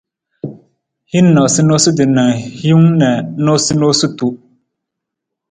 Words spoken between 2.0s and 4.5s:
na hiwung na noosunonosutu.